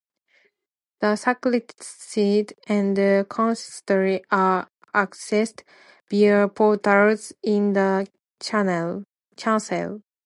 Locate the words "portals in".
6.47-7.73